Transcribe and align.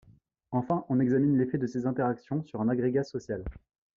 Enfin, 0.49 0.83
on 0.89 0.99
examine 0.99 1.37
l'effet 1.37 1.59
de 1.59 1.67
ces 1.67 1.85
interactions 1.85 2.41
sur 2.43 2.59
un 2.59 2.69
agrégat 2.69 3.03
social. 3.03 3.43